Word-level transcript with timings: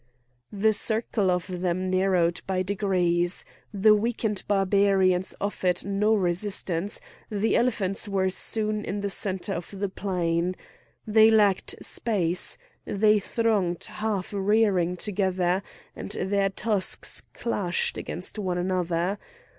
The 0.51 0.73
circle 0.73 1.29
of 1.29 1.61
them 1.61 1.91
narrowed 1.91 2.41
by 2.47 2.63
degrees; 2.63 3.45
the 3.71 3.93
weakened 3.93 4.41
Barbarians 4.47 5.35
offered 5.39 5.85
no 5.85 6.15
resistance; 6.15 6.99
the 7.29 7.55
elephants 7.55 8.07
were 8.07 8.31
soon 8.31 8.83
in 8.83 9.01
the 9.01 9.11
centre 9.11 9.53
of 9.53 9.69
the 9.79 9.89
plain. 9.89 10.55
They 11.05 11.29
lacked 11.29 11.75
space; 11.83 12.57
they 12.83 13.19
thronged 13.19 13.83
half 13.83 14.33
rearing 14.33 14.97
together, 14.97 15.61
and 15.95 16.09
their 16.13 16.49
tusks 16.49 17.21
clashed 17.35 17.95
against 17.95 18.39
one 18.39 18.57
another. 18.57 19.19